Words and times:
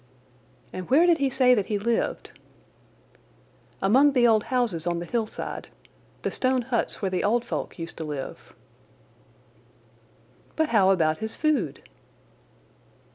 "And 0.73 0.89
where 0.89 1.05
did 1.05 1.19
he 1.19 1.29
say 1.29 1.53
that 1.53 1.67
he 1.67 1.77
lived?" 1.77 2.31
"Among 3.83 4.13
the 4.13 4.25
old 4.27 4.45
houses 4.45 4.87
on 4.87 4.97
the 4.97 5.05
hillside—the 5.05 6.31
stone 6.31 6.63
huts 6.63 7.03
where 7.03 7.11
the 7.11 7.23
old 7.23 7.45
folk 7.45 7.77
used 7.77 7.97
to 7.99 8.03
live." 8.03 8.55
"But 10.55 10.69
how 10.69 10.89
about 10.89 11.19
his 11.19 11.35
food?" 11.35 11.87